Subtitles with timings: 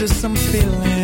[0.00, 0.99] Is some feeling?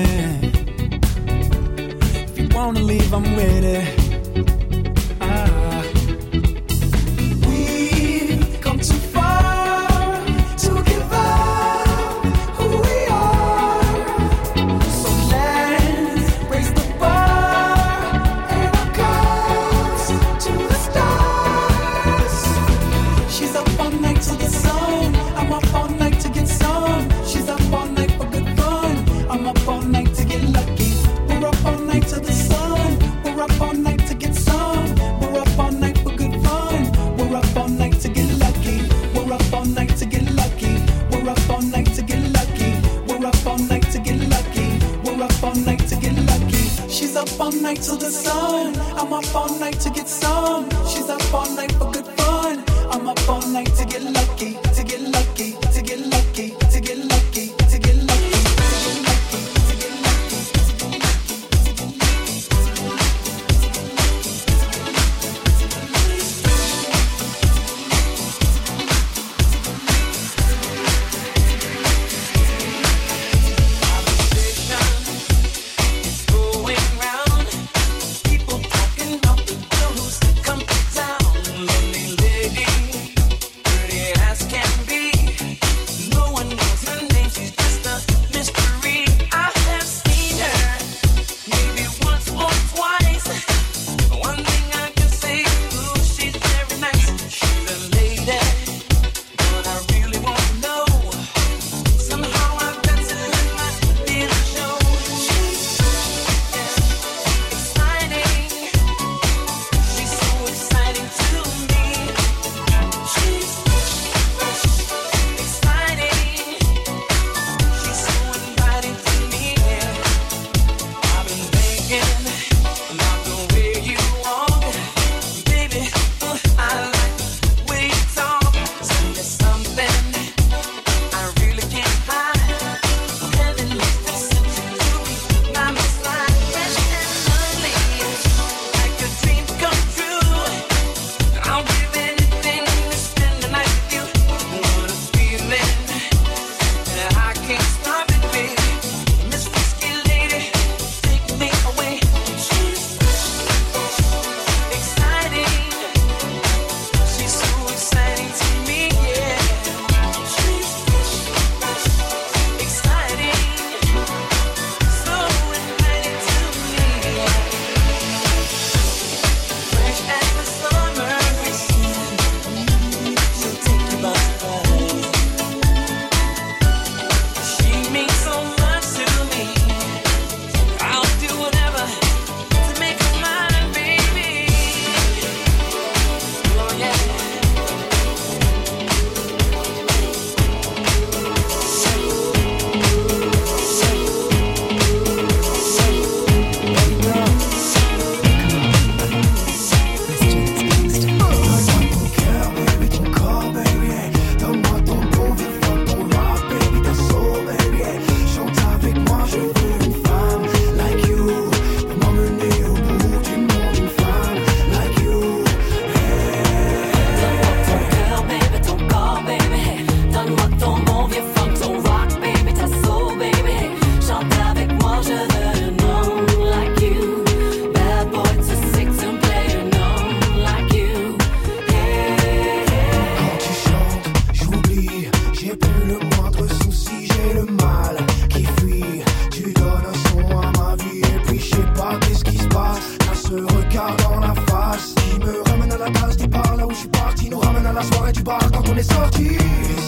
[235.84, 237.96] Le moindre souci, j'ai le mal
[238.28, 239.02] qui fuit.
[239.30, 242.48] Tu donnes un son à ma vie Et puis je sais pas Qu'est-ce qui se
[242.48, 242.96] passe.
[242.98, 246.66] T'as ce regard dans la face Qui me ramène à la base Tu parles là
[246.66, 249.24] où je suis parti Nous ramène à la soirée tu parles quand on est sorti.
[249.24, 249.38] Et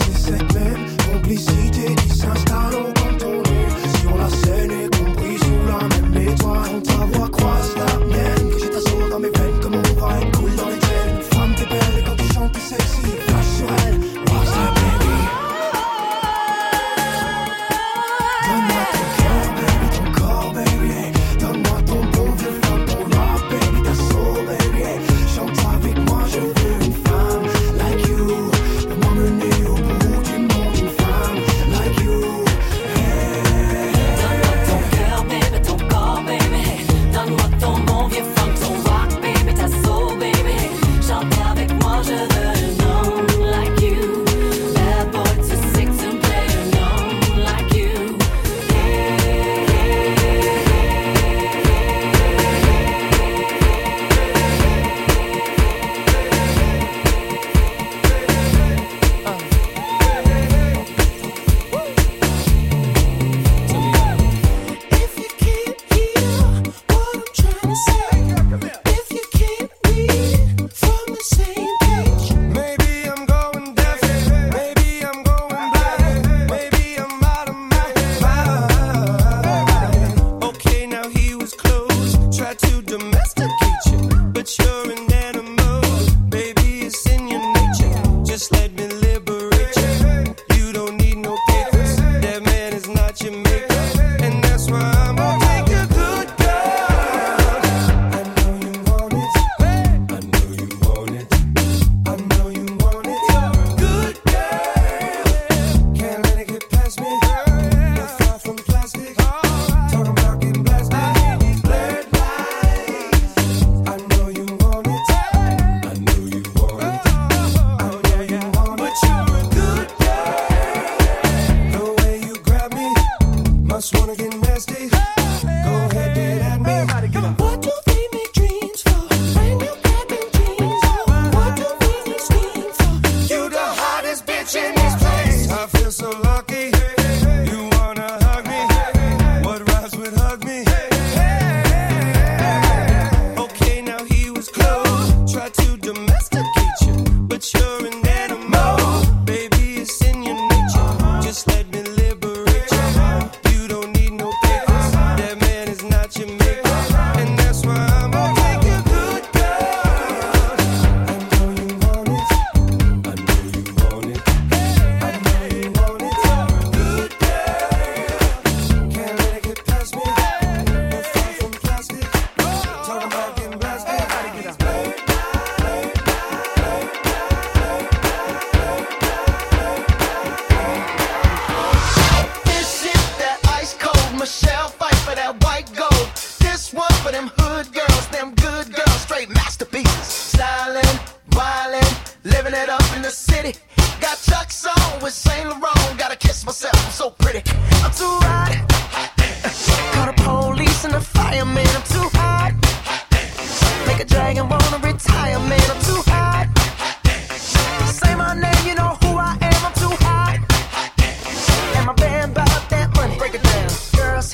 [0.01, 0.88] c'est cette même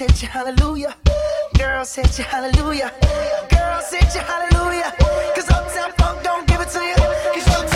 [0.06, 0.94] sent you hallelujah.
[1.56, 2.92] Girl sent you hallelujah.
[3.48, 4.92] Girl sent you hallelujah.
[5.34, 6.94] Cause Uptown Funk don't give it to you.
[6.94, 7.73] Cause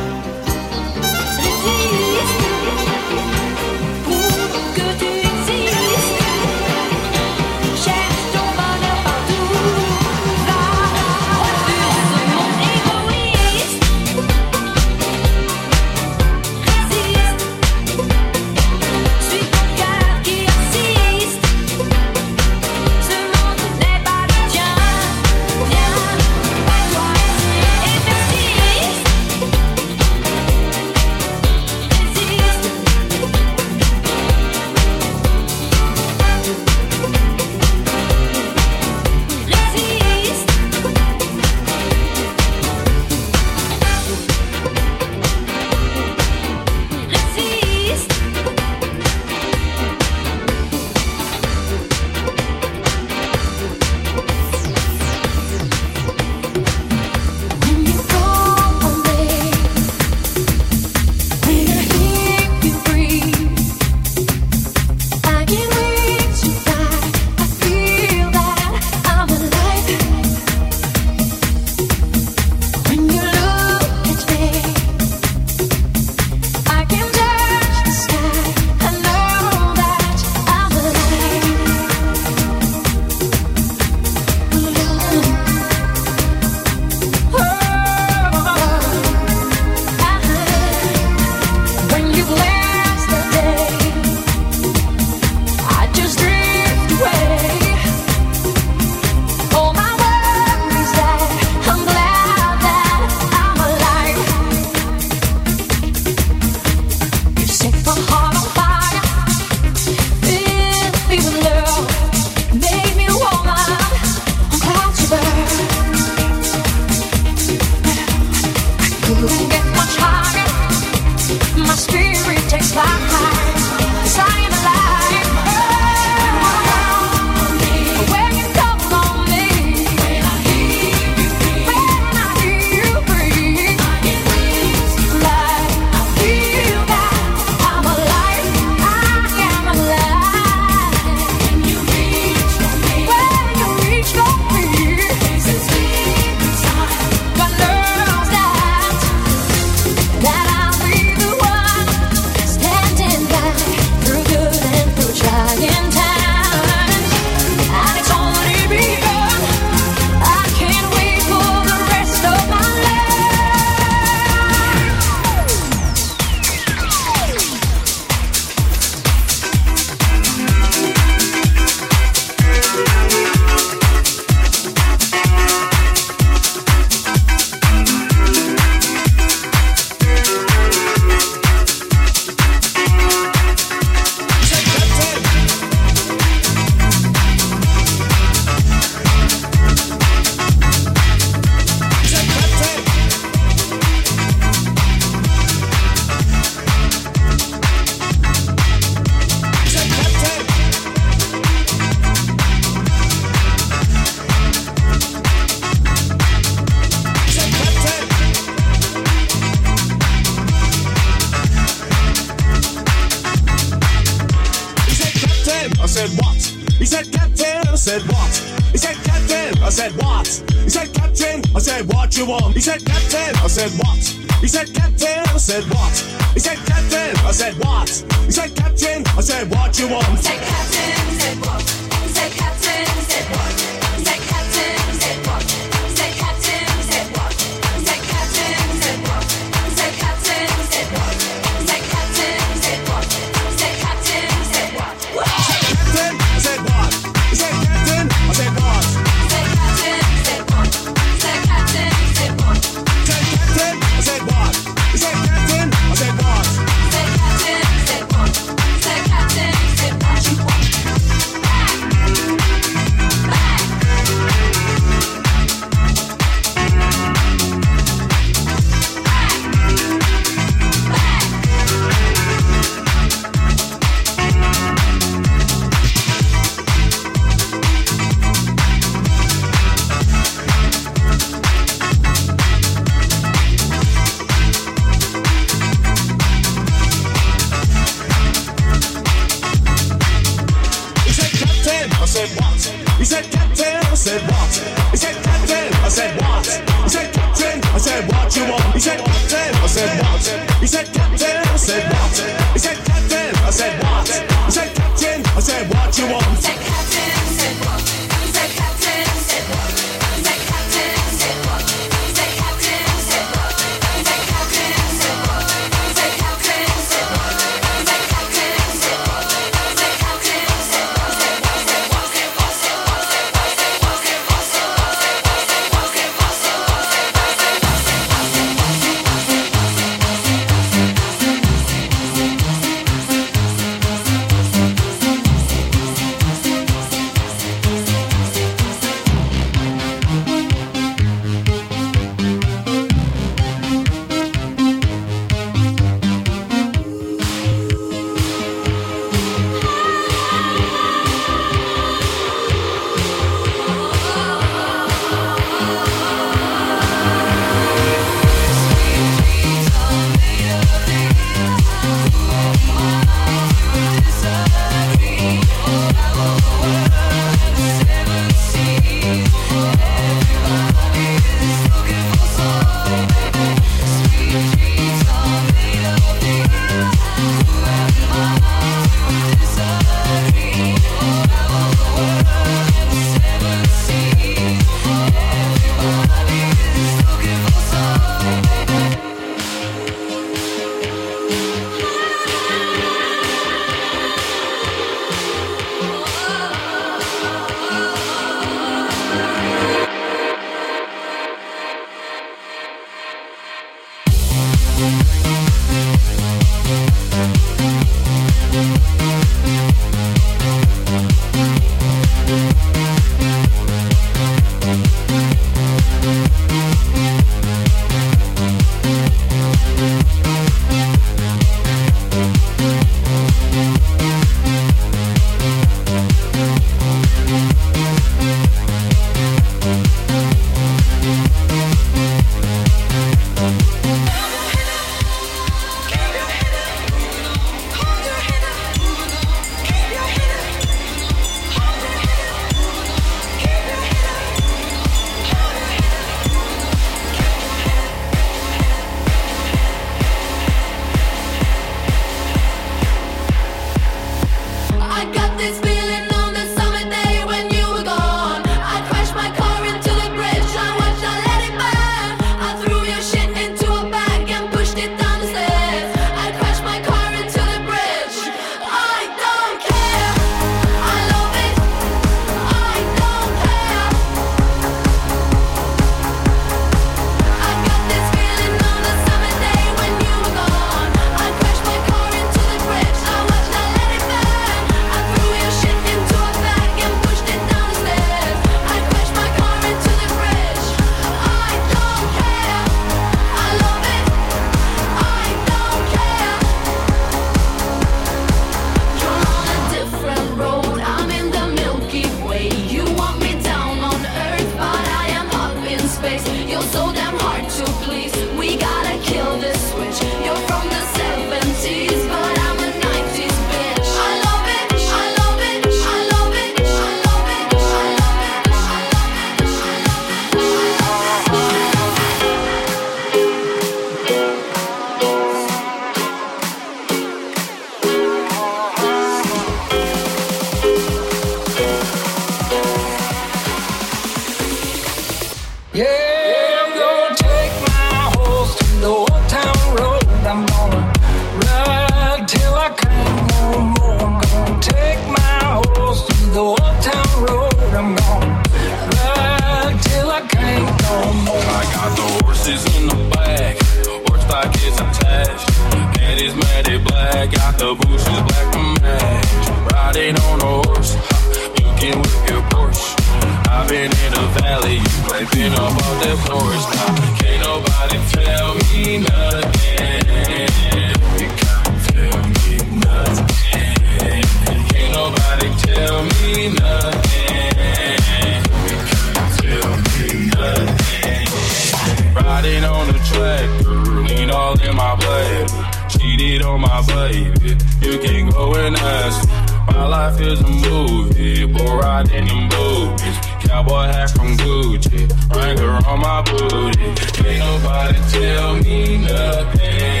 [590.26, 591.46] is a movie.
[591.46, 593.16] Bull riding in boobies.
[593.44, 595.02] Cowboy hat from Gucci.
[595.34, 596.94] Wrangler on my booty.
[597.12, 600.00] Can't nobody tell me nothing.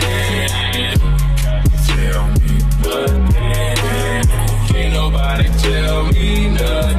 [1.86, 2.52] Tell me
[2.82, 3.24] nothing.
[4.68, 6.93] Can't nobody tell me nothing.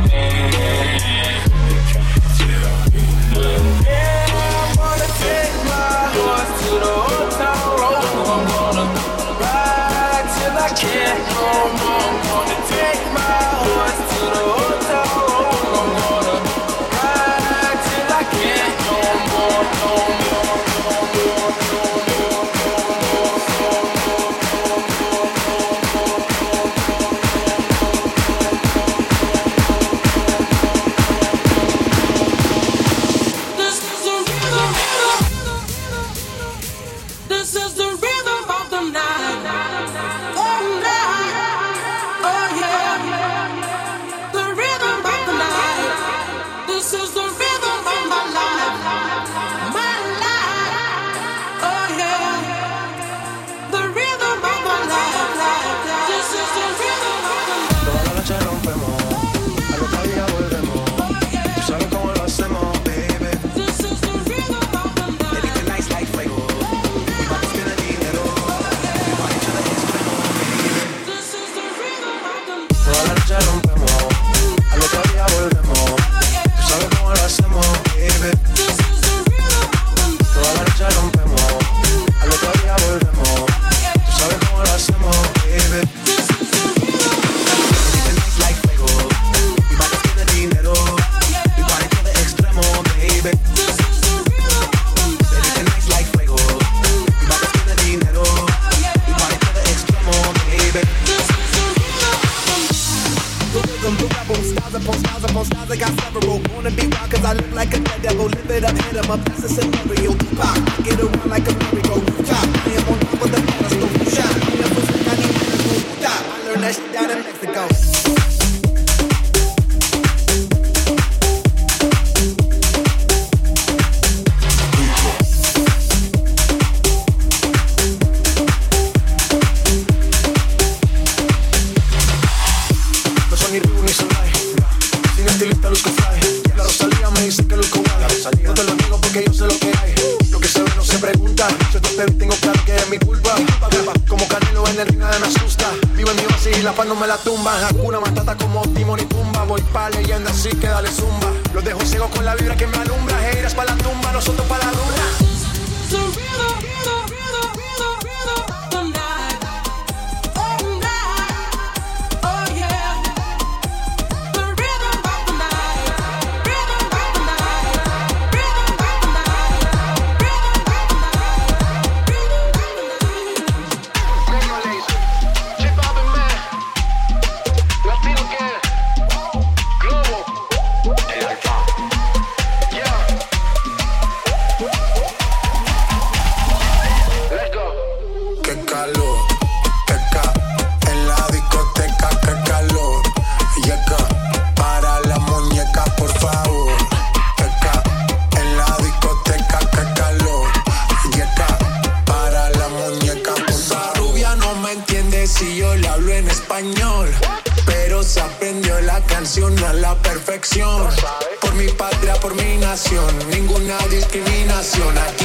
[213.30, 215.25] ninguna discriminación aquí.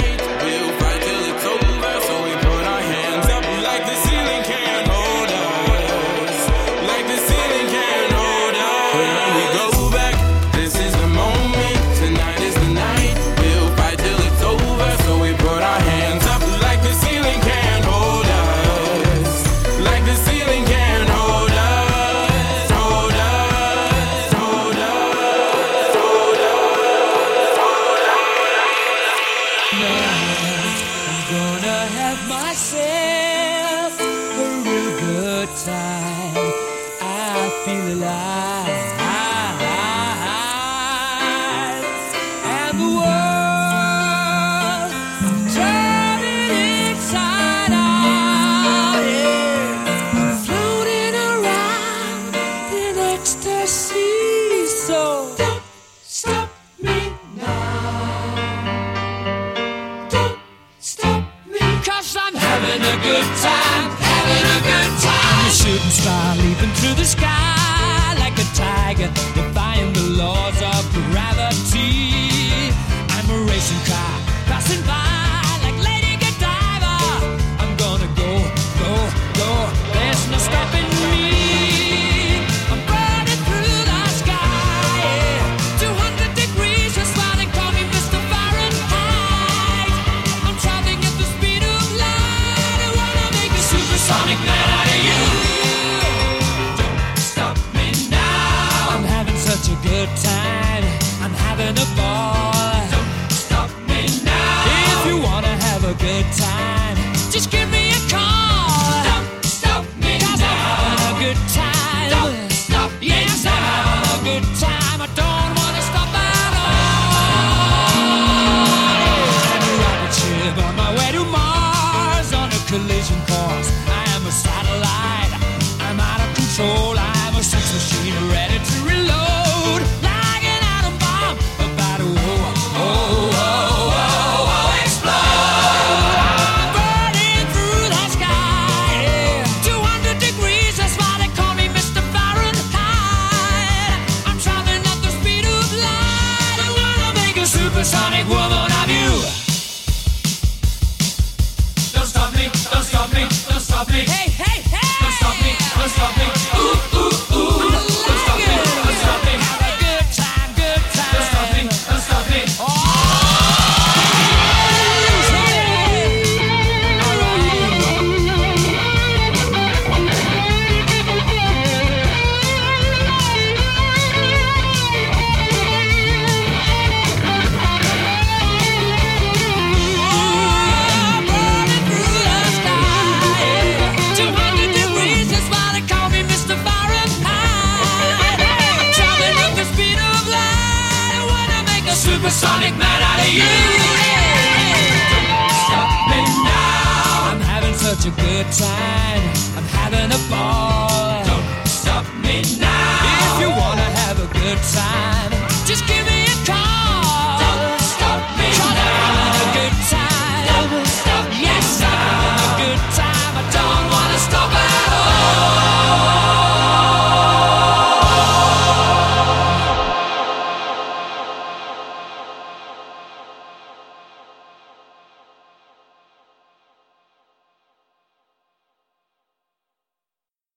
[122.71, 123.17] 的内心